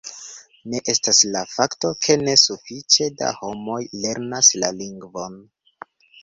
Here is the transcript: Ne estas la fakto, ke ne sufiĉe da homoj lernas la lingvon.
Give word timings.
Ne 0.71 0.79
estas 0.93 1.19
la 1.35 1.43
fakto, 1.55 1.91
ke 2.05 2.15
ne 2.21 2.33
sufiĉe 2.45 3.11
da 3.21 3.29
homoj 3.43 3.77
lernas 4.07 4.51
la 4.65 4.73
lingvon. 4.81 5.39